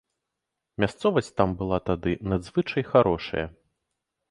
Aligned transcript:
Мясцовасць 0.83 1.29
там 1.41 1.53
была 1.59 1.79
тады 1.91 2.11
надзвычай 2.33 2.83
харошая. 2.91 3.47